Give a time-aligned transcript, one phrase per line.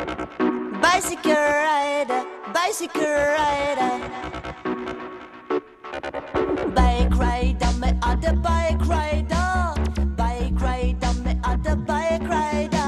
[0.00, 3.92] Bicycle rider, bicycle rider.
[6.74, 9.74] Bike rider, me other bike rider.
[10.16, 12.79] Bike rider, me other bike rider.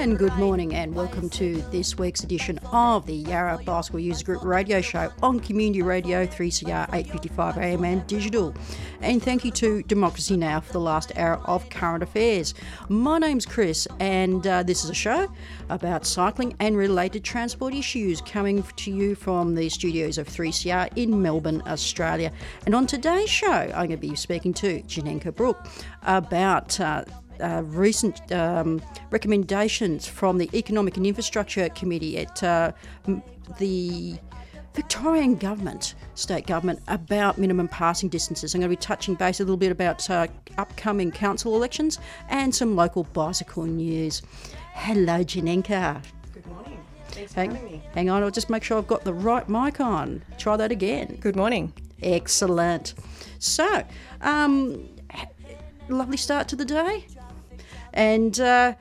[0.00, 4.42] And good morning, and welcome to this week's edition of the Yarra Bicycle User Group
[4.42, 8.54] radio show on Community Radio 3CR 855 AM and digital.
[9.02, 10.60] And thank you to Democracy Now!
[10.60, 12.54] for the last hour of current affairs.
[12.88, 15.30] My name's Chris, and uh, this is a show
[15.68, 21.20] about cycling and related transport issues coming to you from the studios of 3CR in
[21.20, 22.32] Melbourne, Australia.
[22.64, 25.68] And on today's show, I'm going to be speaking to Janenka Brook
[26.04, 26.80] about.
[26.80, 27.04] Uh,
[27.40, 32.72] uh, recent um, recommendations from the Economic and Infrastructure Committee at uh,
[33.58, 34.18] the
[34.74, 38.54] Victorian government, state government, about minimum passing distances.
[38.54, 42.54] I'm going to be touching base a little bit about uh, upcoming council elections and
[42.54, 44.22] some local bicycle news.
[44.72, 46.02] Hello, Janenka.
[46.32, 46.78] Good morning.
[47.08, 47.82] Thanks Hang, for having me.
[47.94, 50.22] hang on, I'll just make sure I've got the right mic on.
[50.38, 51.18] Try that again.
[51.20, 51.72] Good morning.
[52.02, 52.94] Excellent.
[53.40, 53.82] So,
[54.20, 54.88] um,
[55.88, 57.06] lovely start to the day.
[57.92, 58.74] And uh,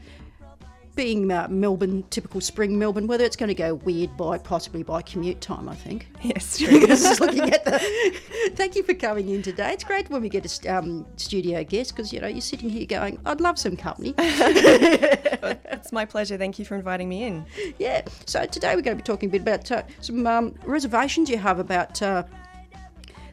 [1.00, 5.02] being uh, Melbourne, typical spring Melbourne weather, it's going to go weird by possibly by
[5.02, 6.08] commute time, I think.
[6.22, 6.58] Yes.
[6.58, 7.80] Just looking at the.
[8.56, 9.72] Thank you for coming in today.
[9.72, 12.86] It's great when we get a um, studio guest because you know you're sitting here
[12.86, 16.38] going, "I'd love some company." it's my pleasure.
[16.38, 17.46] Thank you for inviting me in.
[17.78, 18.02] Yeah.
[18.26, 21.38] So today we're going to be talking a bit about uh, some um, reservations you
[21.38, 22.24] have about uh,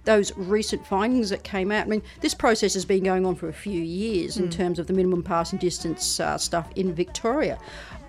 [0.06, 1.84] those recent findings that came out.
[1.84, 4.86] I mean, this process has been going on for a few years in terms of
[4.86, 7.58] the minimum passing distance uh, stuff in Victoria.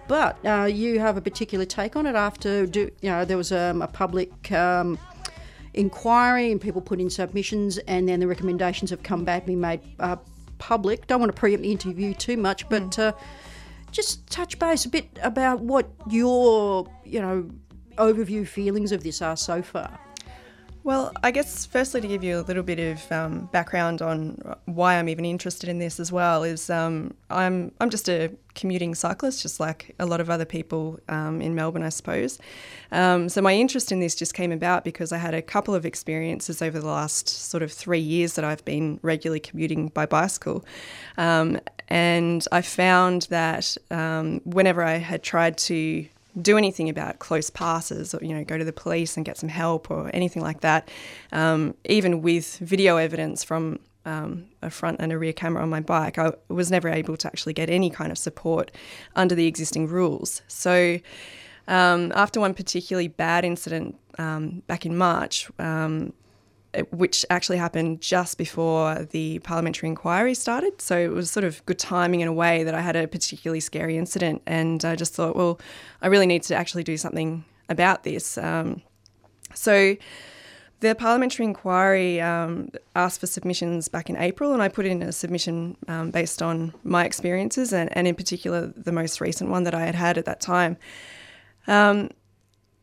[0.07, 3.51] But uh, you have a particular take on it after, do, you know, there was
[3.51, 4.97] um, a public um,
[5.73, 9.59] inquiry and people put in submissions, and then the recommendations have come back, and been
[9.59, 10.15] made uh,
[10.59, 11.07] public.
[11.07, 13.11] Don't want to preempt the interview too much, but uh,
[13.91, 17.49] just touch base a bit about what your, you know,
[17.97, 19.99] overview feelings of this are so far.
[20.87, 24.95] Well, I guess firstly to give you a little bit of um, background on why
[24.95, 29.41] I'm even interested in this as well is um, I'm I'm just a commuting cyclist,
[29.41, 32.39] just like a lot of other people um, in Melbourne, I suppose.
[32.93, 35.85] Um, so my interest in this just came about because I had a couple of
[35.85, 40.63] experiences over the last sort of three years that I've been regularly commuting by bicycle,
[41.17, 41.59] um,
[41.89, 46.07] and I found that um, whenever I had tried to
[46.41, 49.49] do anything about close passes or you know go to the police and get some
[49.49, 50.89] help or anything like that.
[51.31, 55.81] Um, even with video evidence from um, a front and a rear camera on my
[55.81, 58.71] bike i was never able to actually get any kind of support
[59.15, 60.41] under the existing rules.
[60.47, 60.99] So
[61.67, 66.13] um, after one particularly bad incident um, back in march um,
[66.91, 70.81] which actually happened just before the parliamentary inquiry started.
[70.81, 73.59] So it was sort of good timing in a way that I had a particularly
[73.59, 75.59] scary incident, and I just thought, well,
[76.01, 78.37] I really need to actually do something about this.
[78.37, 78.81] Um,
[79.53, 79.95] so
[80.79, 85.11] the parliamentary inquiry um, asked for submissions back in April, and I put in a
[85.11, 89.73] submission um, based on my experiences, and, and in particular the most recent one that
[89.73, 90.77] I had had at that time.
[91.67, 92.11] Um,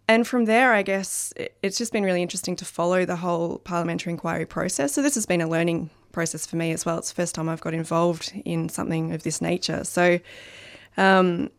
[0.09, 3.59] and from there, I guess it- it's just been really interesting to follow the whole
[3.59, 4.93] parliamentary inquiry process.
[4.93, 6.99] So this has been a learning process for me as well.
[6.99, 9.83] It's the first time I've got involved in something of this nature.
[9.85, 10.21] So
[10.97, 11.51] um,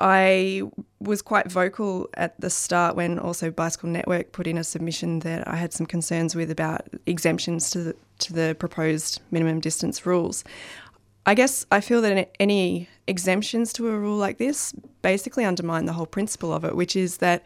[0.00, 0.62] I
[0.98, 5.46] was quite vocal at the start when also Bicycle Network put in a submission that
[5.46, 10.42] I had some concerns with about exemptions to the, to the proposed minimum distance rules.
[11.26, 15.92] I guess I feel that any exemptions to a rule like this basically undermine the
[15.92, 17.44] whole principle of it, which is that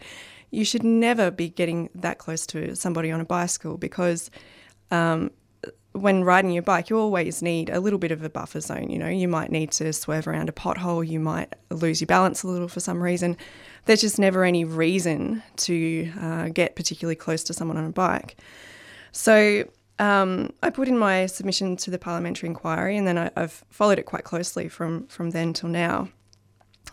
[0.51, 4.31] you should never be getting that close to somebody on a bicycle because
[4.91, 5.31] um,
[5.93, 8.91] when riding your bike, you always need a little bit of a buffer zone.
[8.91, 12.43] You know, you might need to swerve around a pothole, you might lose your balance
[12.43, 13.37] a little for some reason.
[13.85, 18.37] There's just never any reason to uh, get particularly close to someone on a bike.
[19.13, 19.65] So
[19.99, 23.99] um, I put in my submission to the parliamentary inquiry, and then I, I've followed
[23.99, 26.09] it quite closely from from then till now.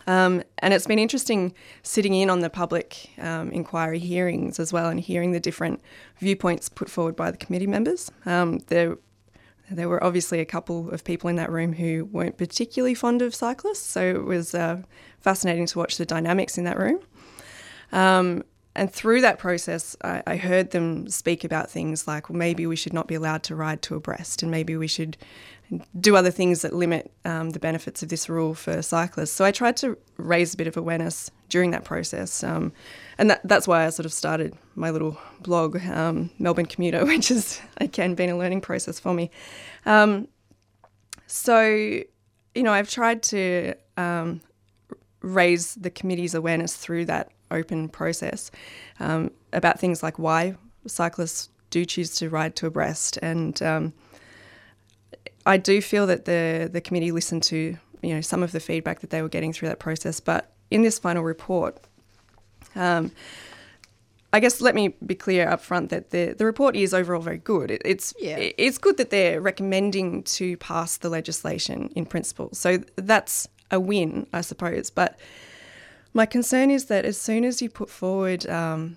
[0.06, 4.88] Um, and it's been interesting sitting in on the public um, inquiry hearings as well
[4.88, 5.80] and hearing the different
[6.18, 8.10] viewpoints put forward by the committee members.
[8.24, 8.98] Um, there,
[9.70, 13.34] there were obviously a couple of people in that room who weren't particularly fond of
[13.34, 14.82] cyclists, so it was uh,
[15.20, 17.00] fascinating to watch the dynamics in that room.
[18.76, 22.76] And through that process, I, I, heard them speak about things like, well, maybe we
[22.76, 25.16] should not be allowed to ride to abreast, and maybe we should
[25.98, 29.32] do other things that limit um, the benefits of this rule for cyclists.
[29.32, 32.70] So I tried to raise a bit of awareness during that process, um,
[33.16, 37.28] and that, that's why I sort of started my little blog, um, Melbourne Commuter, which
[37.28, 39.30] has again been a learning process for me.
[39.86, 40.28] Um,
[41.26, 44.42] so, you know, I've tried to um,
[45.22, 48.50] raise the committee's awareness through that open process
[49.00, 50.56] um, about things like why
[50.86, 53.62] cyclists do choose to ride to abreast and
[55.46, 59.00] I do feel that the the committee listened to you know some of the feedback
[59.00, 61.78] that they were getting through that process, but in this final report.
[62.74, 63.12] Um,
[64.32, 67.38] I guess let me be clear up front that the, the report is overall very
[67.38, 67.70] good.
[67.70, 68.36] It, it's yeah.
[68.36, 72.50] it's good that they're recommending to pass the legislation in principle.
[72.52, 74.90] So that's a win, I suppose.
[74.90, 75.18] But
[76.16, 78.96] my concern is that as soon as you put forward um,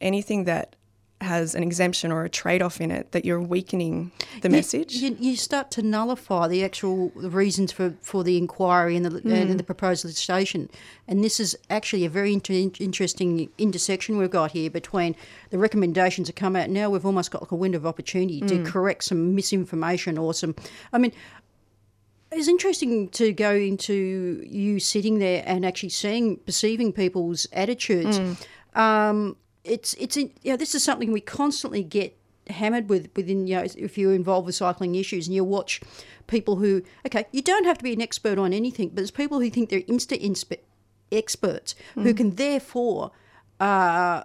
[0.00, 0.76] anything that
[1.20, 4.94] has an exemption or a trade off in it, that you're weakening the you, message.
[4.94, 9.32] You, you, start to nullify the actual reasons for, for the inquiry and the, mm.
[9.32, 10.70] and the proposed legislation.
[11.08, 15.16] And this is actually a very inter- interesting intersection we've got here between
[15.50, 16.88] the recommendations that come out now.
[16.88, 18.48] We've almost got like a window of opportunity mm.
[18.48, 20.54] to correct some misinformation or some.
[20.92, 21.12] I mean,
[22.30, 28.18] it's interesting to go into you sitting there and actually seeing, perceiving people's attitudes.
[28.18, 28.46] Mm.
[28.74, 32.16] Um, it's it's you know this is something we constantly get
[32.48, 35.80] hammered with within you know if you're involved with cycling issues and you watch
[36.26, 39.40] people who okay you don't have to be an expert on anything but there's people
[39.40, 40.60] who think they're insta inspe-
[41.12, 42.02] experts mm.
[42.04, 43.10] who can therefore
[43.60, 44.22] uh,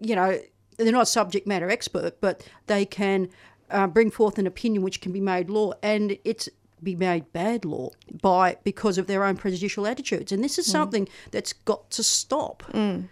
[0.00, 0.38] you know
[0.76, 3.28] they're not a subject matter expert but they can
[3.70, 6.48] uh, bring forth an opinion which can be made law and it's
[6.84, 7.90] be made bad law
[8.22, 10.72] by because of their own prejudicial attitudes and this is mm.
[10.72, 13.08] something that's got to stop mm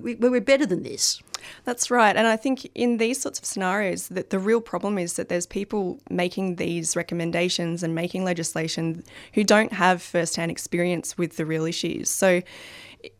[0.00, 1.22] we, we're better than this.
[1.64, 2.16] That's right.
[2.16, 5.46] And I think in these sorts of scenarios, that the real problem is that there's
[5.46, 9.04] people making these recommendations and making legislation
[9.34, 12.08] who don't have first-hand experience with the real issues.
[12.08, 12.40] So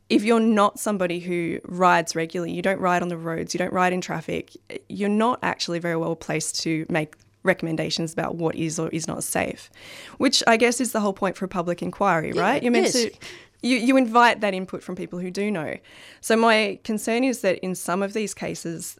[0.09, 3.73] if you're not somebody who rides regularly, you don't ride on the roads, you don't
[3.73, 4.57] ride in traffic,
[4.89, 7.15] you're not actually very well placed to make
[7.45, 9.71] recommendations about what is or is not safe,
[10.19, 12.63] which I guess is the whole point for a public inquiry, right?
[12.63, 12.95] You're meant yes.
[12.95, 13.11] to
[13.63, 15.77] you, you invite that input from people who do know.
[16.21, 18.99] So my concern is that in some of these cases,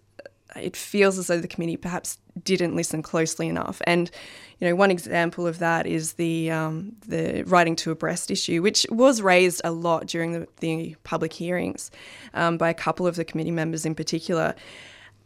[0.57, 3.83] it feels as though the committee perhaps didn't listen closely enough.
[3.87, 4.11] And
[4.59, 8.87] you know, one example of that is the um, the riding to abreast issue, which
[8.91, 11.91] was raised a lot during the, the public hearings
[12.33, 14.55] um, by a couple of the committee members in particular.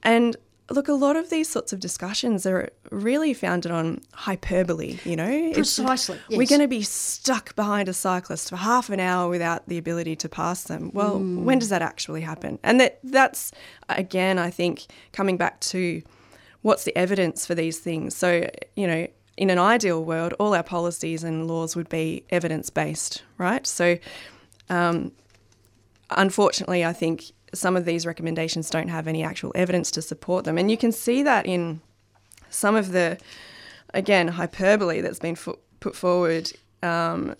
[0.02, 0.36] And
[0.70, 5.52] look, a lot of these sorts of discussions are really founded on hyperbole, you know?
[5.52, 6.18] Precisely.
[6.28, 6.38] Yes.
[6.38, 10.16] We're going to be stuck behind a cyclist for half an hour without the ability
[10.16, 10.90] to pass them.
[10.92, 11.44] Well, mm.
[11.44, 12.58] when does that actually happen?
[12.62, 13.52] And that that's,
[13.88, 16.02] again, I think, coming back to
[16.62, 18.14] what's the evidence for these things.
[18.14, 19.06] So, you know,
[19.36, 23.66] in an ideal world, all our policies and laws would be evidence based, right?
[23.66, 23.98] So,
[24.68, 25.12] um,
[26.10, 30.58] unfortunately, I think some of these recommendations don't have any actual evidence to support them.
[30.58, 31.80] And you can see that in
[32.50, 33.18] some of the,
[33.94, 35.36] again, hyperbole that's been
[35.80, 36.52] put forward
[36.82, 37.34] um,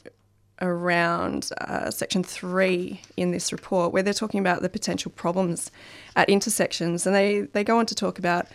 [0.61, 5.71] around uh, section three in this report, where they're talking about the potential problems
[6.17, 7.07] at intersections.
[7.07, 8.47] And they, they go on to talk about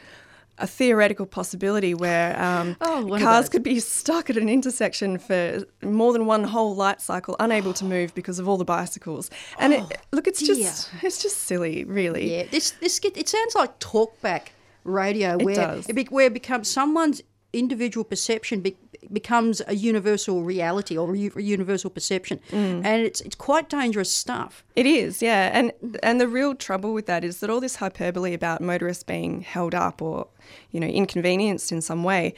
[0.59, 6.13] a theoretical possibility where um, oh, cars could be stuck at an intersection for more
[6.13, 9.31] than one whole light cycle, unable to move because of all the bicycles.
[9.57, 10.55] And oh, it, look, it's dear.
[10.55, 12.35] just it's just silly, really.
[12.35, 14.49] Yeah, this this it sounds like talkback
[14.83, 17.21] radio where it, it, where it becomes someone's
[17.53, 18.75] individual perception be-
[19.11, 22.83] becomes a universal reality or a universal perception, mm.
[22.83, 24.63] and it's it's quite dangerous stuff.
[24.75, 28.33] It is, yeah, and and the real trouble with that is that all this hyperbole
[28.33, 30.27] about motorists being held up or
[30.71, 32.33] you know inconvenienced in some way,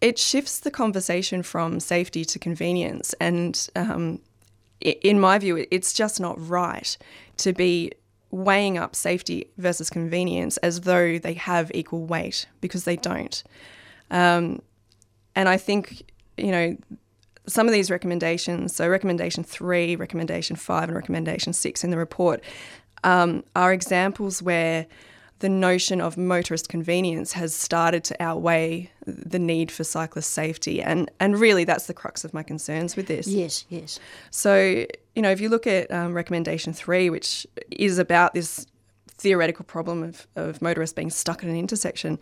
[0.00, 4.20] it shifts the conversation from safety to convenience, and um,
[4.80, 6.96] in my view, it's just not right
[7.36, 7.92] to be
[8.30, 13.42] weighing up safety versus convenience as though they have equal weight because they don't.
[14.10, 14.60] Um,
[15.34, 16.76] and I think, you know,
[17.46, 22.42] some of these recommendations, so recommendation three, recommendation five, and recommendation six in the report,
[23.02, 24.86] um, are examples where
[25.38, 30.82] the notion of motorist convenience has started to outweigh the need for cyclist safety.
[30.82, 33.26] And, and really, that's the crux of my concerns with this.
[33.26, 33.98] Yes, yes.
[34.30, 38.66] So, you know, if you look at um, recommendation three, which is about this
[39.08, 42.18] theoretical problem of, of motorists being stuck at an intersection,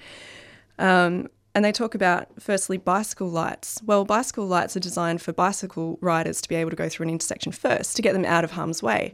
[0.79, 3.83] um, and they talk about, firstly, bicycle lights.
[3.85, 7.11] Well, bicycle lights are designed for bicycle riders to be able to go through an
[7.11, 9.13] intersection first to get them out of harm's way.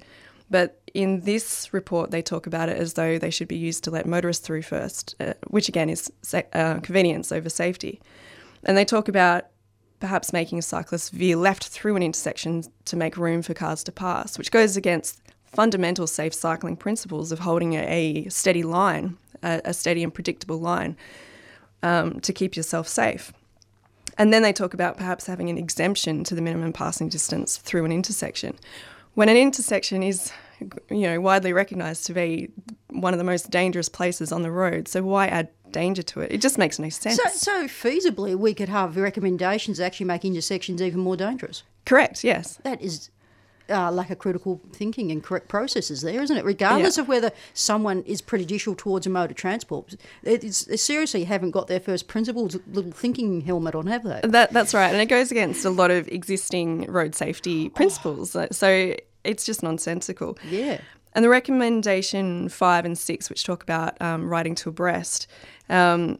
[0.51, 3.91] But in this report, they talk about it as though they should be used to
[3.91, 7.99] let motorists through first, uh, which again is uh, convenience over safety.
[8.65, 9.47] And they talk about
[9.99, 14.37] perhaps making cyclists veer left through an intersection to make room for cars to pass,
[14.37, 20.13] which goes against fundamental safe cycling principles of holding a, steady line, a, steady and
[20.13, 20.95] predictable line
[21.85, 23.33] um, to keep yourself safe.
[24.17, 27.85] And then they talk about perhaps having an exemption to the minimum passing distance through
[27.85, 28.57] an intersection,
[29.15, 30.33] when an intersection is
[30.89, 32.49] you know widely recognized to be
[32.89, 36.33] one of the most dangerous places on the road so why add danger to it?
[36.33, 37.17] It just makes no sense.
[37.17, 41.65] so, so feasibly we could have recommendations that actually make intersections even more dangerous.
[41.85, 42.61] Correct yes.
[42.63, 43.11] That is
[43.71, 46.45] uh, lack of critical thinking and correct processes there, isn't it?
[46.45, 47.03] Regardless yeah.
[47.03, 51.81] of whether someone is prejudicial towards a mode of transport, they seriously haven't got their
[51.81, 54.21] first principles little thinking helmet on, have they?
[54.25, 58.35] That, that's right, and it goes against a lot of existing road safety principles.
[58.37, 58.49] Oh.
[58.51, 60.39] So it's just nonsensical.
[60.49, 60.81] Yeah.
[61.15, 65.29] And the recommendation five and six, which talk about um, riding to abreast,
[65.69, 66.19] um,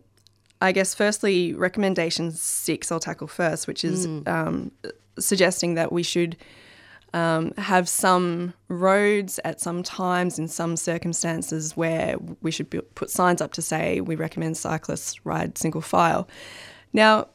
[0.63, 4.27] I guess firstly, recommendation six I'll tackle first, which is mm.
[4.27, 4.71] um,
[5.19, 6.37] suggesting that we should
[7.15, 13.09] um, have some roads at some times in some circumstances where we should be, put
[13.09, 16.29] signs up to say we recommend cyclists ride single file.
[16.93, 17.29] Now,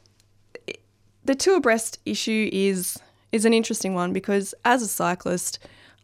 [1.24, 2.98] the two abreast issue is
[3.32, 5.58] is an interesting one because as a cyclist,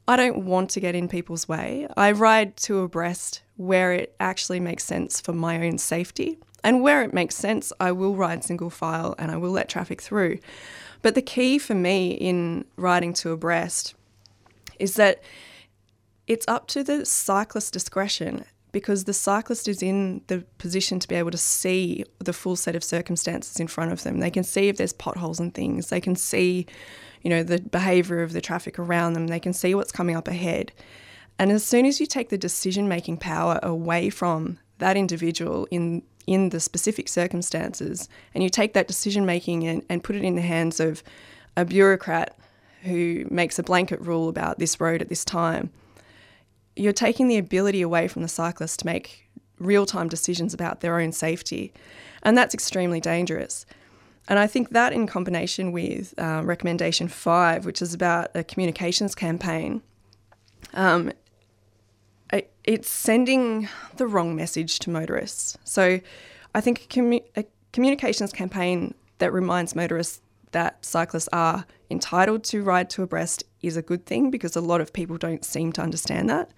[0.08, 1.86] I don't want to get in people's way.
[1.96, 6.38] I ride two abreast where it actually makes sense for my own safety.
[6.62, 10.00] And where it makes sense, I will ride single file and I will let traffic
[10.00, 10.38] through.
[11.06, 13.94] But the key for me in riding two abreast
[14.80, 15.22] is that
[16.26, 21.14] it's up to the cyclist discretion because the cyclist is in the position to be
[21.14, 24.18] able to see the full set of circumstances in front of them.
[24.18, 25.90] They can see if there's potholes and things.
[25.90, 26.66] They can see,
[27.22, 29.28] you know, the behavior of the traffic around them.
[29.28, 30.72] They can see what's coming up ahead.
[31.38, 36.02] And as soon as you take the decision making power away from that individual in
[36.26, 40.34] in the specific circumstances, and you take that decision making and, and put it in
[40.34, 41.02] the hands of
[41.56, 42.36] a bureaucrat
[42.82, 45.70] who makes a blanket rule about this road at this time,
[46.74, 49.28] you're taking the ability away from the cyclist to make
[49.58, 51.72] real time decisions about their own safety.
[52.22, 53.64] And that's extremely dangerous.
[54.28, 59.14] And I think that, in combination with uh, recommendation five, which is about a communications
[59.14, 59.82] campaign,
[60.74, 61.12] um,
[62.64, 65.56] it's sending the wrong message to motorists.
[65.64, 66.00] So
[66.54, 70.20] I think a, commu- a communications campaign that reminds motorists
[70.52, 74.80] that cyclists are entitled to ride to abreast is a good thing because a lot
[74.80, 76.50] of people don't seem to understand that.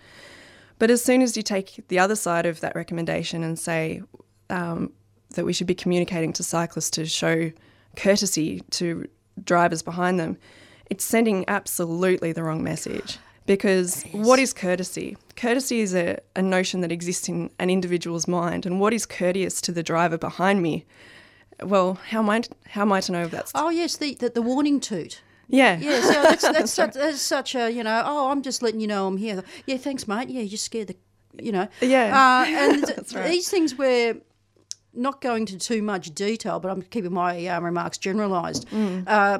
[0.78, 4.02] But as soon as you take the other side of that recommendation and say
[4.50, 4.92] um,
[5.34, 7.50] that we should be communicating to cyclists to show
[7.96, 9.08] courtesy to
[9.42, 10.36] drivers behind them,
[10.90, 13.18] it's sending absolutely the wrong message.
[13.46, 15.16] Because what is courtesy?
[15.38, 18.66] Courtesy is a, a notion that exists in an individual's mind.
[18.66, 20.84] And what is courteous to the driver behind me?
[21.62, 23.52] Well, how am I, how am I to know if that's.
[23.54, 25.22] Oh, yes, the, the, the warning toot.
[25.46, 25.78] Yeah.
[25.78, 28.88] Yeah, so that's, that's, such, that's such a, you know, oh, I'm just letting you
[28.88, 29.44] know I'm here.
[29.66, 30.28] Yeah, thanks, mate.
[30.28, 30.96] Yeah, you just scared the,
[31.40, 31.68] you know.
[31.80, 32.16] Yeah.
[32.16, 32.82] Uh, and
[33.14, 33.30] right.
[33.30, 34.16] these things where
[34.92, 38.68] not going to too much detail, but I'm keeping my uh, remarks generalised.
[38.70, 39.04] Mm.
[39.06, 39.38] Uh,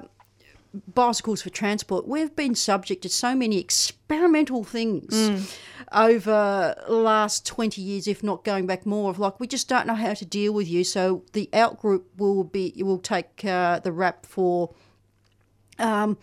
[0.75, 5.57] bicycles for transport, we've been subject to so many experimental things mm.
[5.93, 9.95] over last 20 years, if not going back more, of like, we just don't know
[9.95, 10.85] how to deal with you.
[10.85, 14.75] So the out group will be, will take uh, the rap for
[15.79, 16.19] um,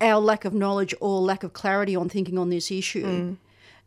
[0.00, 3.06] our lack of knowledge or lack of clarity on thinking on this issue.
[3.06, 3.36] Mm.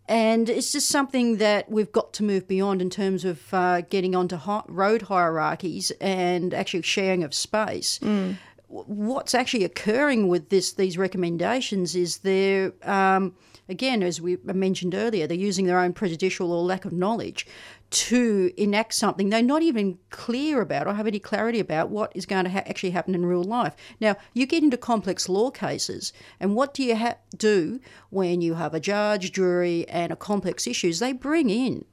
[0.09, 4.15] And it's just something that we've got to move beyond in terms of uh, getting
[4.15, 7.99] onto hi- road hierarchies and actually sharing of space.
[7.99, 13.33] Mm what's actually occurring with this these recommendations is they're um,
[13.69, 17.47] again, as we mentioned earlier, they're using their own prejudicial or lack of knowledge
[17.89, 22.25] to enact something they're not even clear about or have any clarity about what is
[22.25, 23.75] going to ha- actually happen in real life.
[24.01, 28.55] Now, you get into complex law cases, and what do you ha- do when you
[28.55, 30.99] have a judge, jury, and a complex issues?
[30.99, 31.85] They bring in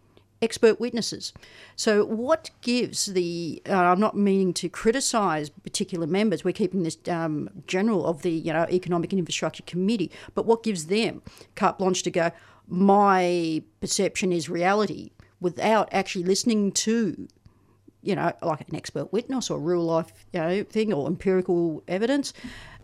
[0.44, 1.32] expert witnesses.
[1.74, 3.62] So, what gives the?
[3.68, 6.44] Uh, I'm not meaning to criticise particular members.
[6.44, 10.62] We're keeping this um, general of the you know Economic and Infrastructure Committee, but what
[10.62, 11.22] gives them
[11.56, 12.30] carte blanche to go?
[12.68, 15.10] My perception is reality.
[15.40, 17.28] without actually listening to
[18.04, 22.34] you know, like an expert witness or real life, you know, thing or empirical evidence,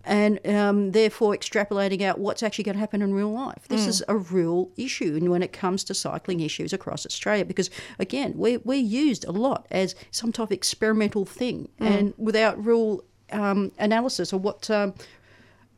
[0.05, 3.69] and um, therefore extrapolating out what's actually going to happen in real life.
[3.69, 7.71] This is a real issue, and when it comes to cycling issues across Australia, because
[7.99, 13.05] again, we we're used a lot as some type of experimental thing, and without real
[13.33, 14.71] um, analysis of what.
[14.71, 14.95] Um,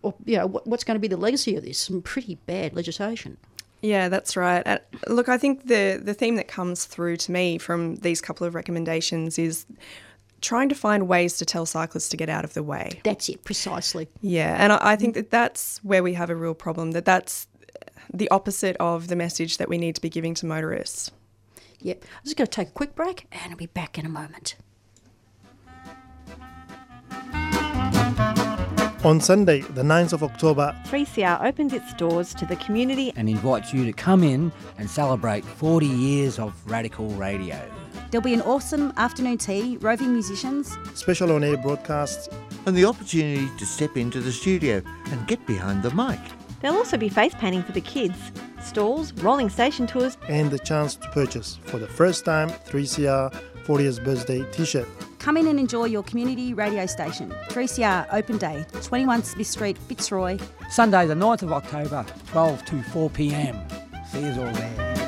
[0.03, 1.79] or, you know, what, what's going to be the legacy of this?
[1.79, 3.37] Some pretty bad legislation.
[3.83, 4.67] Yeah, that's right.
[4.67, 8.47] Uh, look, I think the the theme that comes through to me from these couple
[8.47, 9.67] of recommendations is
[10.43, 13.01] trying to find ways to tell cyclists to get out of the way.
[13.05, 14.09] That's it, precisely.
[14.21, 16.91] Yeah, and I, I think that that's where we have a real problem.
[16.91, 17.47] That that's
[18.13, 21.11] the opposite of the message that we need to be giving to motorists.
[21.81, 22.05] Yep.
[22.05, 24.57] I'm just going to take a quick break and I'll be back in a moment.
[29.05, 33.75] On Sunday, the 9th of October, 3CR opens its doors to the community and invites
[33.75, 37.69] you to come in and celebrate 40 years of radical radio.
[38.13, 42.29] There'll be an awesome afternoon tea, roving musicians, special on air broadcasts,
[42.67, 46.21] and the opportunity to step into the studio and get behind the mic.
[46.61, 48.19] There'll also be face painting for the kids,
[48.63, 54.05] stalls, rolling station tours, and the chance to purchase for the first time 3CR 40th
[54.05, 54.89] birthday t shirt.
[55.19, 57.35] Come in and enjoy your community radio station.
[57.49, 60.39] 3CR Open Day, 21 Smith Street, Fitzroy.
[60.69, 63.57] Sunday, the 9th of October, 12 to 4 pm.
[64.11, 65.02] See us all there.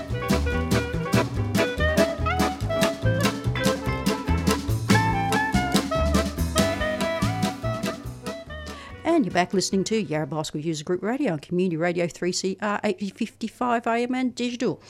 [9.14, 12.80] And you're back listening to Yarra School User Group Radio on Community Radio 3CR uh,
[12.83, 14.83] 855 AM and digital.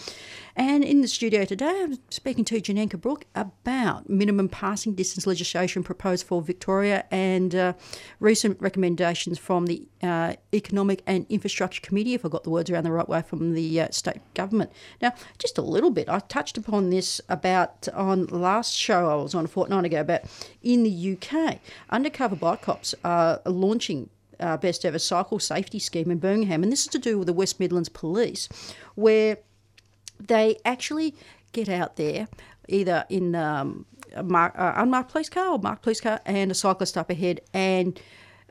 [0.57, 5.83] And in the studio today, I'm speaking to Janenka Brook about minimum passing distance legislation
[5.83, 7.73] proposed for Victoria and uh,
[8.21, 12.85] recent recommendations from the uh, Economic and Infrastructure Committee, if I got the words around
[12.85, 14.71] the right way, from the uh, state government.
[15.03, 19.35] Now, just a little bit, I touched upon this about on last show I was
[19.35, 20.25] on a fortnight ago but
[20.63, 21.59] in the UK,
[21.91, 24.09] undercover bike cops are launching
[24.39, 27.33] uh, best ever cycle safety scheme in Birmingham, and this is to do with the
[27.33, 28.49] West Midlands Police,
[28.95, 29.39] where
[30.27, 31.15] they actually
[31.53, 32.29] get out there
[32.69, 36.97] either in um, a uh, unmarked police car or marked police car and a cyclist
[36.97, 38.01] up ahead and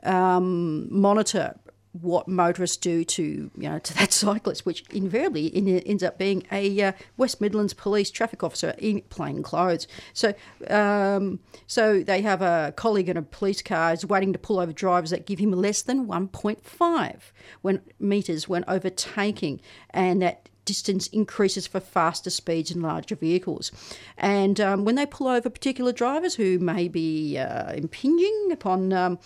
[0.04, 1.54] um, monitor
[2.00, 3.22] what motorists do to
[3.56, 7.72] you know to that cyclist, which invariably in, ends up being a uh, West Midlands
[7.72, 9.86] Police traffic officer in plain clothes.
[10.12, 10.34] So,
[10.68, 14.72] um, so they have a colleague in a police car is waiting to pull over
[14.72, 17.16] drivers that give him less than 1.5
[17.62, 19.60] when meters when overtaking,
[19.90, 23.72] and that distance increases for faster speeds in larger vehicles.
[24.16, 29.18] And um, when they pull over particular drivers who may be uh, impinging upon um,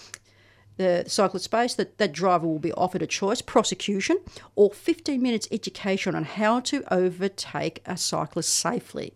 [0.78, 4.18] the cyclist space, that, that driver will be offered a choice prosecution
[4.54, 9.12] or 15 minutes education on how to overtake a cyclist safely.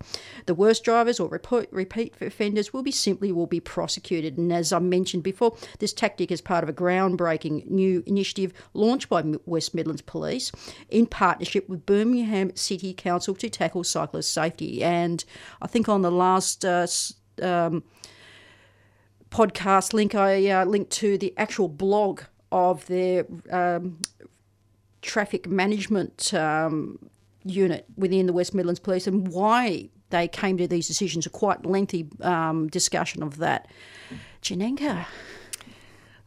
[0.47, 4.37] The worst drivers or repeat, repeat offenders will be simply will be prosecuted.
[4.37, 9.09] And as I mentioned before, this tactic is part of a groundbreaking new initiative launched
[9.09, 10.53] by West Midlands Police
[10.91, 14.83] in partnership with Birmingham City Council to tackle cyclist safety.
[14.83, 15.25] And
[15.63, 16.87] I think on the last uh,
[17.41, 17.85] um,
[19.33, 23.99] podcast link, I uh, linked to the actual blog of their um,
[25.01, 26.99] traffic management um,
[27.45, 31.27] unit within the West Midlands Police and why they came to these decisions.
[31.27, 33.69] A quite lengthy um, discussion of that.
[34.43, 35.07] Janenka.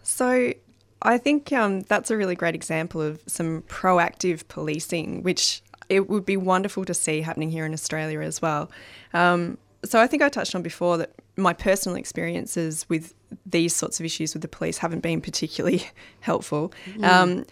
[0.01, 0.53] So
[1.01, 6.25] I think um, that's a really great example of some proactive policing, which it would
[6.25, 8.71] be wonderful to see happening here in Australia as well.
[9.13, 13.13] Um, so I think I touched on before that my personal experiences with
[13.45, 15.87] these sorts of issues with the police haven't been particularly
[16.21, 16.73] helpful.
[16.95, 17.03] Mm.
[17.03, 17.45] Um,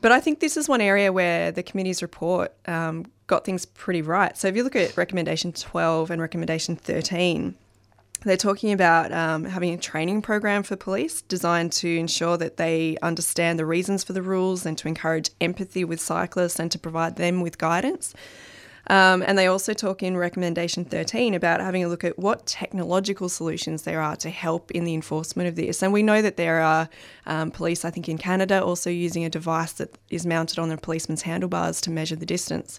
[0.00, 4.02] but I think this is one area where the committee's report um, got things pretty
[4.02, 4.36] right.
[4.36, 7.54] So if you look at recommendation 12 and recommendation 13,
[8.22, 12.96] they're talking about um, having a training program for police designed to ensure that they
[13.02, 17.16] understand the reasons for the rules and to encourage empathy with cyclists and to provide
[17.16, 18.14] them with guidance.
[18.88, 23.28] Um, and they also talk in recommendation 13 about having a look at what technological
[23.28, 25.82] solutions there are to help in the enforcement of this.
[25.82, 26.88] And we know that there are
[27.26, 30.76] um, police, I think in Canada, also using a device that is mounted on a
[30.76, 32.78] policeman's handlebars to measure the distance.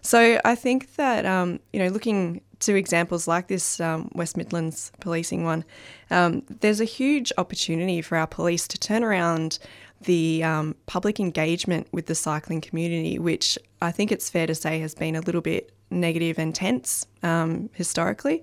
[0.00, 4.92] So I think that, um, you know, looking to examples like this um, West Midlands
[5.00, 5.64] policing one,
[6.10, 9.58] um, there's a huge opportunity for our police to turn around
[10.04, 14.78] the um, public engagement with the cycling community, which I think it's fair to say
[14.80, 18.42] has been a little bit negative and tense um, historically.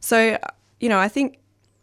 [0.00, 0.38] So,
[0.80, 1.38] you know, I think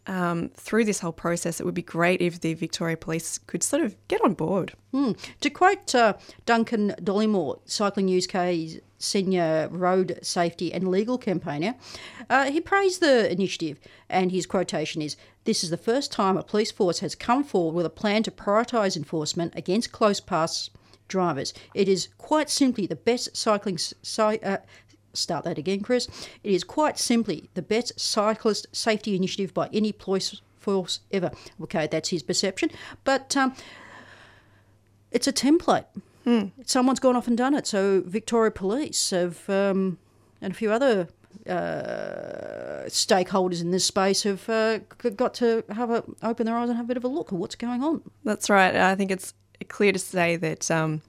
[0.07, 3.83] um, through this whole process, it would be great if the Victoria Police could sort
[3.83, 4.73] of get on board.
[4.93, 5.17] Mm.
[5.41, 6.13] To quote uh,
[6.45, 11.75] Duncan Dollimore, Cycling UK's senior road safety and legal campaigner.
[12.29, 16.43] Uh, he praised the initiative, and his quotation is This is the first time a
[16.43, 20.69] police force has come forward with a plan to prioritise enforcement against close pass
[21.07, 21.53] drivers.
[21.73, 23.77] It is quite simply the best cycling.
[24.17, 24.57] Uh,
[25.13, 26.07] start that again, Chris.
[26.43, 31.31] It is quite simply the best cyclist safety initiative by any police force ever.
[31.61, 32.71] Okay, that's his perception.
[33.03, 33.53] But um,
[35.11, 35.85] it's a template.
[36.65, 37.67] Someone's gone off and done it.
[37.67, 39.97] So Victoria Police have, um,
[40.41, 41.07] and a few other
[41.49, 44.79] uh, stakeholders in this space have uh,
[45.15, 47.39] got to have a open their eyes and have a bit of a look at
[47.39, 48.01] what's going on.
[48.23, 48.75] That's right.
[48.75, 49.33] I think it's
[49.67, 51.01] clear to say that um,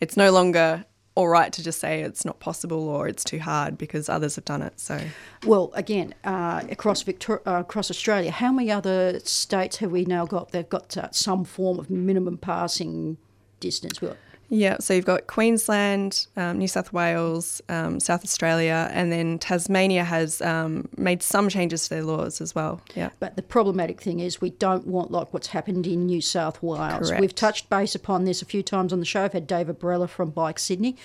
[0.00, 3.76] it's no longer all right to just say it's not possible or it's too hard
[3.76, 4.78] because others have done it.
[4.78, 5.00] So
[5.44, 10.26] Well, again, uh, across Victor- uh, across Australia, how many other states have we now
[10.26, 10.52] got?
[10.52, 13.16] They've got uh, some form of minimum passing
[13.58, 14.00] distance.
[14.00, 14.16] Well,
[14.50, 20.04] yeah, so you've got Queensland, um, New South Wales, um, South Australia, and then Tasmania
[20.04, 22.80] has um, made some changes to their laws as well.
[22.94, 23.10] Yeah.
[23.20, 27.08] But the problematic thing is we don't want like what's happened in New South Wales.
[27.08, 27.20] Correct.
[27.20, 29.24] We've touched base upon this a few times on the show.
[29.24, 30.96] I've had David Brella from Bike Sydney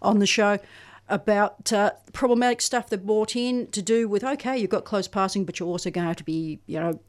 [0.00, 0.60] on the show
[1.08, 5.44] about uh, problematic stuff they've brought in to do with okay, you've got close passing,
[5.44, 7.00] but you're also going to have to be, you know,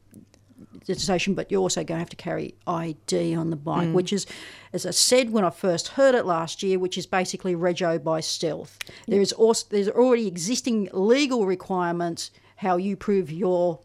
[0.86, 3.92] the station, but you're also going to have to carry ID on the bike, mm.
[3.92, 4.26] which is,
[4.72, 8.20] as I said when I first heard it last year, which is basically rego by
[8.20, 8.78] stealth.
[9.06, 13.80] There is also there's already existing legal requirements how you prove your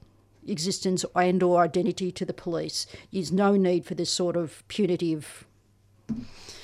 [0.47, 2.87] existence and or identity to the police.
[3.11, 5.45] There's no need for this sort of punitive.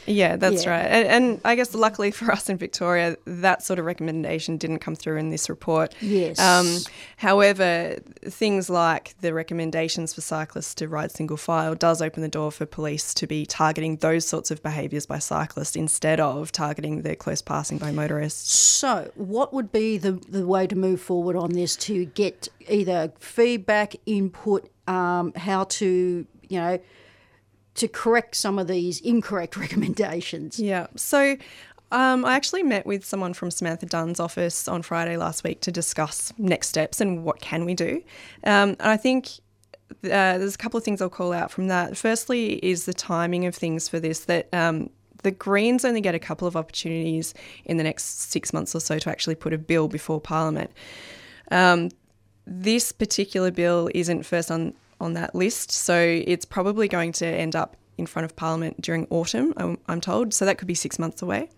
[0.08, 0.70] Yeah, that's Yeah.
[0.72, 0.86] right.
[0.86, 4.96] And, and I guess luckily for us in Victoria, that sort of recommendation didn't come
[4.96, 5.94] through in this report.
[6.02, 6.39] Yes.
[6.39, 6.78] Um,
[7.18, 12.52] however, things like the recommendations for cyclists to ride single file does open the door
[12.52, 17.15] for police to be targeting those sorts of behaviours by cyclists instead of targeting the
[17.15, 18.54] close passing by motorists.
[18.54, 23.12] So, what would be the, the way to move forward on this to get either
[23.20, 26.80] feedback, input, um, how to, you know,
[27.76, 30.60] to correct some of these incorrect recommendations?
[30.60, 30.88] Yeah.
[30.96, 31.38] So
[31.92, 35.72] um, I actually met with someone from Samantha Dunn's office on Friday last week to
[35.72, 38.02] discuss next steps and what can we do.
[38.44, 39.30] Um, and I think
[40.04, 41.96] uh, there's a couple of things I'll call out from that.
[41.96, 44.22] Firstly, is the timing of things for this.
[44.22, 44.90] That um,
[45.24, 47.34] the Greens only get a couple of opportunities
[47.66, 50.72] in the next six months or so to actually put a bill before Parliament.
[51.52, 51.90] Um,
[52.48, 57.56] this particular bill isn't first on, on that list, so it's probably going to end
[57.56, 60.34] up in front of Parliament during autumn, I'm, I'm told.
[60.34, 61.50] So that could be six months away.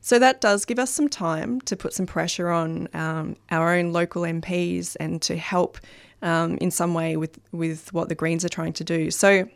[0.00, 3.92] So that does give us some time to put some pressure on um, our own
[3.92, 5.78] local MPs and to help
[6.22, 9.10] um, in some way with, with what the Greens are trying to do.
[9.10, 9.48] So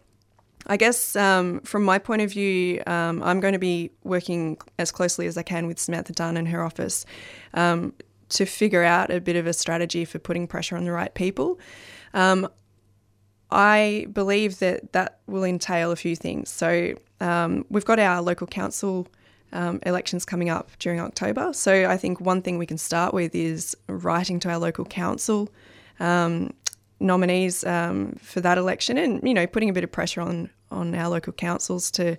[0.68, 4.90] I guess um, from my point of view, um, I'm going to be working as
[4.90, 7.06] closely as I can with Samantha Dunn and her office
[7.54, 7.92] um,
[8.30, 11.58] to figure out a bit of a strategy for putting pressure on the right people.
[13.50, 16.50] I believe that that will entail a few things.
[16.50, 19.06] So um, we've got our local council
[19.52, 21.52] um, elections coming up during October.
[21.52, 25.48] So I think one thing we can start with is writing to our local council
[26.00, 26.52] um,
[26.98, 30.94] nominees um, for that election, and you know putting a bit of pressure on on
[30.94, 32.16] our local councils to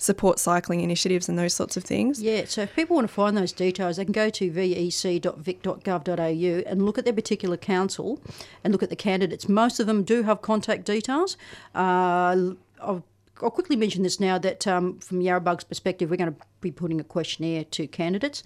[0.00, 2.22] support cycling initiatives and those sorts of things.
[2.22, 6.86] Yeah, so if people want to find those details, they can go to vec.vic.gov.au and
[6.86, 8.18] look at their particular council
[8.64, 9.46] and look at the candidates.
[9.48, 11.36] Most of them do have contact details.
[11.74, 13.04] Uh, I'll,
[13.42, 16.98] I'll quickly mention this now that um, from Yarrabug's perspective, we're going to be putting
[16.98, 18.42] a questionnaire to candidates.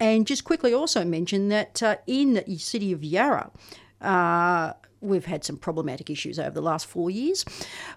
[0.00, 3.50] And just quickly also mention that uh, in the city of Yarra,
[4.00, 4.72] uh,
[5.06, 7.44] we've had some problematic issues over the last four years.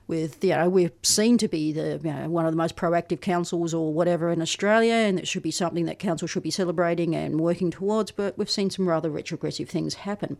[0.07, 3.21] With you know, we're seen to be the you know, one of the most proactive
[3.21, 7.15] councils or whatever in Australia, and it should be something that council should be celebrating
[7.15, 8.11] and working towards.
[8.11, 10.37] But we've seen some rather retrogressive things happen.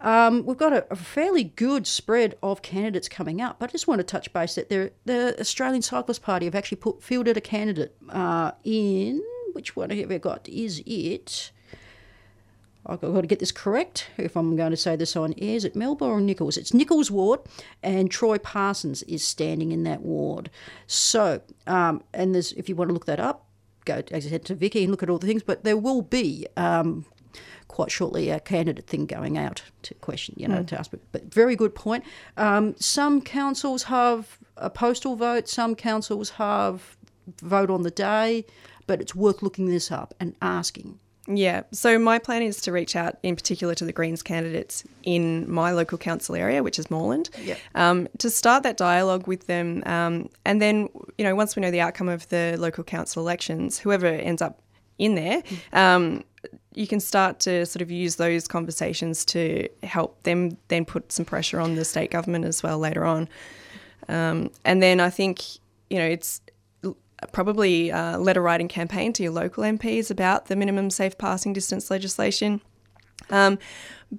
[0.00, 3.88] Um, we've got a, a fairly good spread of candidates coming up, but I just
[3.88, 7.96] want to touch base that the Australian Cyclist Party have actually put fielded a candidate
[8.10, 10.48] uh, in which one have we got?
[10.48, 11.50] Is it?
[12.88, 15.56] I've got to get this correct if I'm going to say this on air.
[15.56, 16.56] Is it Melba or Nicholls?
[16.56, 17.40] It's Nicholls Ward,
[17.82, 20.50] and Troy Parsons is standing in that ward.
[20.86, 23.44] So, um, and there's if you want to look that up,
[23.84, 25.42] go as I said to Vicky and look at all the things.
[25.42, 27.04] But there will be um,
[27.68, 30.90] quite shortly a candidate thing going out to question, you know, to ask.
[30.90, 32.04] But, but very good point.
[32.38, 35.46] Um, some councils have a postal vote.
[35.46, 36.96] Some councils have
[37.42, 38.46] vote on the day.
[38.86, 40.98] But it's worth looking this up and asking.
[41.30, 41.62] Yeah.
[41.72, 45.72] So my plan is to reach out in particular to the Greens candidates in my
[45.72, 47.58] local council area, which is Moreland, Yep.
[47.74, 49.82] um, to start that dialogue with them.
[49.84, 50.88] Um, and then,
[51.18, 54.62] you know, once we know the outcome of the local council elections, whoever ends up
[54.98, 55.42] in there,
[55.74, 56.24] um,
[56.74, 61.24] you can start to sort of use those conversations to help them then put some
[61.26, 63.28] pressure on the state government as well later on.
[64.08, 65.42] Um, and then I think,
[65.90, 66.40] you know, it's
[67.32, 71.90] probably a letter writing campaign to your local MPs about the minimum safe passing distance
[71.90, 72.60] legislation.
[73.30, 73.58] Um,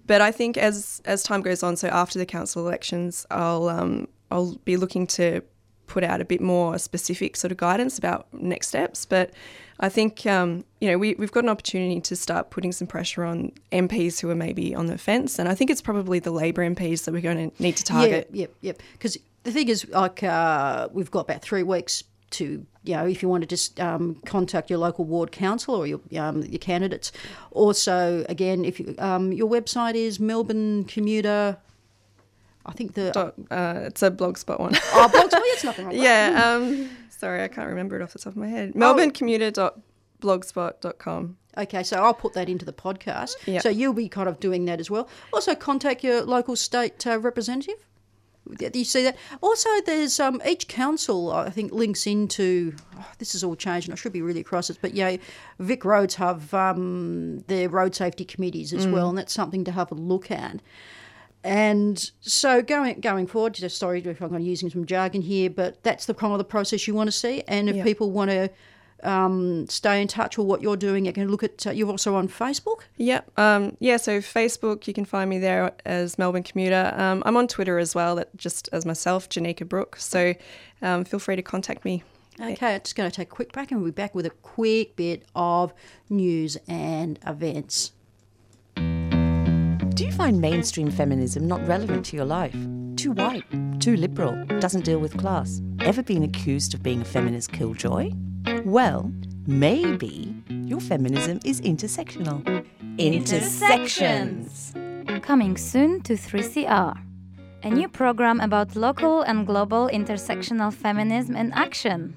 [0.05, 4.07] but I think as as time goes on, so after the council elections, I'll um,
[4.29, 5.41] I'll be looking to
[5.87, 9.05] put out a bit more specific sort of guidance about next steps.
[9.05, 9.31] But
[9.79, 13.23] I think um, you know we we've got an opportunity to start putting some pressure
[13.23, 16.69] on MPs who are maybe on the fence, and I think it's probably the Labor
[16.69, 18.27] MPs that we're going to need to target.
[18.31, 18.81] Yep, yep, yep.
[18.93, 23.21] Because the thing is, like, uh, we've got about three weeks to, you know, if
[23.21, 27.11] you want to just um, contact your local ward council or your um, your candidates.
[27.51, 31.57] Also, again, if you, um, your website is Melbourne Commuter.
[32.65, 34.75] I think the Dot, uh, it's a blogspot one.
[34.75, 35.31] oh, blogs.
[35.31, 35.93] Well, it's nothing wrong.
[35.95, 36.33] with that.
[36.33, 36.53] yeah.
[36.55, 38.73] Um, sorry, I can't remember it off the top of my head.
[40.21, 41.37] melbournecommuter.blogspot.com.
[41.57, 43.31] Okay, so I'll put that into the podcast.
[43.45, 43.63] Yep.
[43.63, 45.09] So you'll be kind of doing that as well.
[45.33, 47.85] Also, contact your local state uh, representative.
[48.73, 49.17] You see that?
[49.41, 52.73] Also, there's um, each council, I think, links into.
[52.97, 54.79] Oh, this is all changed, and I should be really across it.
[54.81, 55.17] But yeah,
[55.59, 59.91] Vic Roads have um, their road safety committees as well, and that's something to have
[59.91, 60.61] a look at.
[61.43, 66.05] And so going going forward, just sorry if I'm using some jargon here, but that's
[66.05, 67.43] the kind of the process you want to see.
[67.47, 68.49] And if people want to
[69.03, 71.67] um, stay in touch with what you're doing, you can look at.
[71.67, 72.81] Uh, you're also on Facebook.
[72.97, 73.37] Yep.
[73.37, 76.93] Um, yeah, so Facebook, you can find me there as Melbourne Commuter.
[76.95, 79.97] Um, I'm on Twitter as well, that just as myself, Janika Brook.
[79.97, 80.33] So
[80.81, 82.03] um, feel free to contact me.
[82.41, 84.95] Okay, it's going to take a quick break, and we'll be back with a quick
[84.95, 85.73] bit of
[86.09, 87.91] news and events.
[88.75, 92.55] Do you find mainstream feminism not relevant to your life?
[92.95, 93.43] Too white,
[93.81, 95.61] too liberal, doesn't deal with class?
[95.81, 98.11] Ever been accused of being a feminist killjoy?
[98.65, 99.11] Well,
[99.47, 102.65] maybe your feminism is intersectional.
[102.97, 104.73] Intersections!
[105.21, 106.97] Coming soon to 3CR,
[107.63, 112.15] a new program about local and global intersectional feminism in action.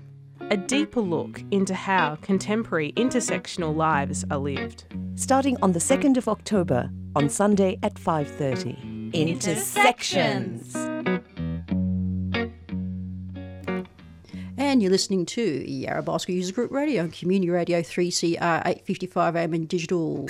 [0.51, 4.85] A deeper look into how contemporary intersectional lives are lived.
[5.15, 9.13] Starting on the 2nd of October on Sunday at 5:30.
[9.13, 10.75] Intersections.
[14.63, 19.67] And you're listening to Yarra Bosco User Group Radio, Community Radio 3CR 855 AM and
[19.69, 20.29] digital.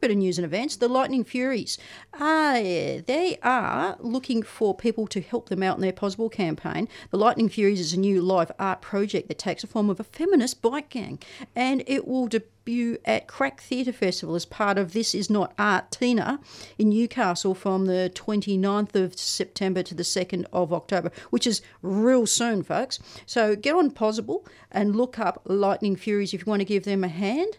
[0.00, 0.76] Bit of news and events.
[0.76, 1.76] The Lightning Furies,
[2.14, 6.88] uh, they are looking for people to help them out in their Pozible campaign.
[7.10, 10.04] The Lightning Furies is a new live art project that takes the form of a
[10.04, 11.18] feminist bike gang,
[11.54, 15.90] and it will debut at Crack Theatre Festival as part of This Is Not Art
[15.90, 16.40] Tina
[16.78, 22.24] in Newcastle from the 29th of September to the 2nd of October, which is real
[22.26, 23.00] soon, folks.
[23.26, 27.04] So get on Pozible and look up Lightning Furies if you want to give them
[27.04, 27.58] a hand.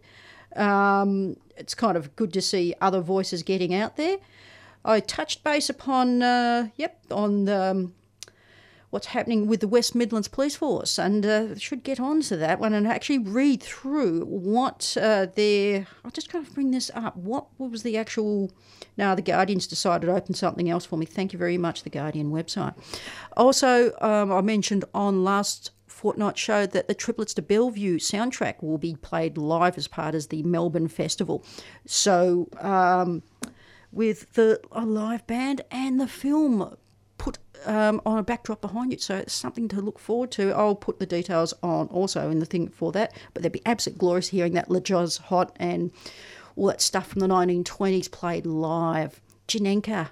[0.56, 4.18] Um, it's kind of good to see other voices getting out there.
[4.84, 7.94] I touched base upon, uh, yep, on um,
[8.90, 12.60] what's happening with the West Midlands Police Force, and uh, should get on to that
[12.60, 15.88] one and actually read through what uh, their.
[16.04, 17.16] I'll just kind of bring this up.
[17.16, 18.52] What was the actual?
[18.98, 21.06] Now the Guardian's decided to open something else for me.
[21.06, 22.74] Thank you very much, the Guardian website.
[23.38, 28.80] Also, um, I mentioned on last fortnight show that the Triplets to Belleville soundtrack will
[28.80, 31.46] be played live as part of the Melbourne Festival.
[31.86, 33.22] So, um,
[33.92, 36.76] with the a live band and the film
[37.20, 37.38] put
[37.68, 40.52] um, on a backdrop behind you, so it's something to look forward to.
[40.54, 44.00] I'll put the details on also in the thing for that, but there'd be absolute
[44.00, 44.80] glorious hearing that La
[45.26, 45.92] Hot and
[46.56, 49.22] all that stuff from the 1920s played live.
[49.48, 50.10] Janenka.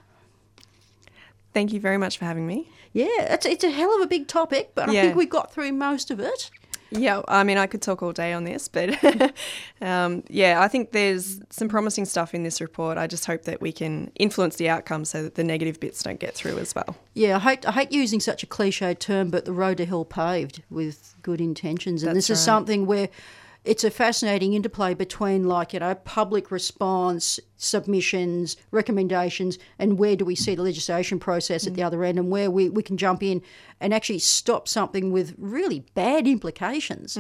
[1.54, 2.70] Thank you very much for having me.
[2.94, 5.02] Yeah, it's, it's a hell of a big topic, but I Yeah.
[5.04, 6.50] think we got through most of it.
[6.92, 8.98] Yeah, I mean, I could talk all day on this, but
[9.82, 12.98] um, yeah, I think there's some promising stuff in this report.
[12.98, 16.20] I just hope that we can influence the outcome so that the negative bits don't
[16.20, 16.96] get through as well.
[17.14, 20.04] Yeah, I hate, I hate using such a cliche term, but the road to hell
[20.04, 22.02] paved with good intentions.
[22.02, 23.10] And That's this is something where
[23.66, 30.26] it's a fascinating interplay between, like, you know, public response, submissions, recommendations, and where do
[30.26, 33.22] we see the legislation process at the other end and where we, we can jump
[33.22, 33.42] in
[33.82, 37.18] and actually stop something with really bad implications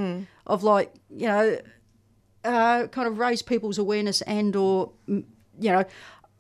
[0.47, 1.57] of, like, you know,
[2.43, 5.23] uh, kind of raise people's awareness and or mm,
[5.59, 5.83] you know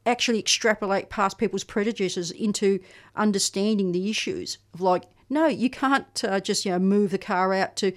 [0.05, 2.79] actually extrapolate past people's prejudices into
[3.15, 7.53] understanding the issues of like no you can't uh, just you know move the car
[7.53, 7.91] out to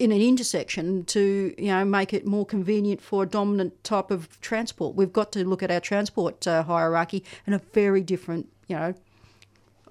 [0.00, 4.40] in an intersection to you know make it more convenient for a dominant type of
[4.40, 8.76] transport we've got to look at our transport uh, hierarchy in a very different you
[8.76, 8.94] know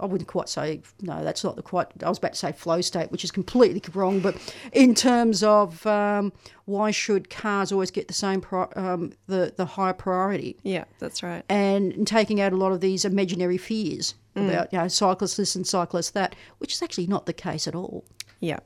[0.02, 1.26] I wouldn't quite say no.
[1.26, 1.88] That's not the quite.
[2.06, 4.22] I was about to say flow state, which is completely wrong.
[4.22, 4.38] But
[4.72, 6.32] in terms of um,
[6.64, 10.56] why should cars always get the same pri- um, the the higher priority?
[10.64, 11.44] Yeah, that's right.
[11.50, 14.48] And, and taking out a lot of these imaginary fears Mm.
[14.50, 17.76] about you know cyclists this and cyclists that, which is actually not the case at
[17.76, 18.06] all.
[18.40, 18.60] Yeah.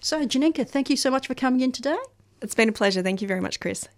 [0.00, 1.98] So Janenka, thank you so much for coming in today.
[2.40, 3.02] It's been a pleasure.
[3.02, 3.88] Thank you very much, Chris.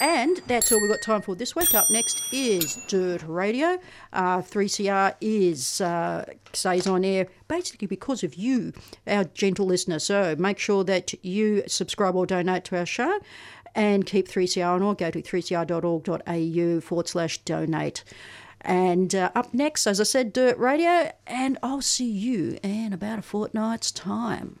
[0.00, 1.74] And that's all we've got time for this week.
[1.74, 3.78] Up next is Dirt Radio.
[4.12, 8.72] Uh, 3CR is uh, stays on air basically because of you,
[9.06, 9.98] our gentle listener.
[9.98, 13.20] So make sure that you subscribe or donate to our show
[13.74, 18.04] and keep 3CR on or go to 3cr.org.au forward slash donate.
[18.66, 23.20] And uh, up next, as I said, Dirt Radio, and I'll see you in about
[23.20, 24.58] a fortnight's time.